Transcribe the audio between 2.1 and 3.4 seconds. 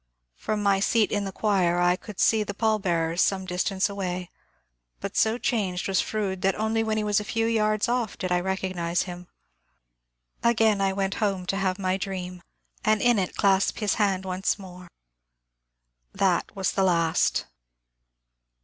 see the pall bearers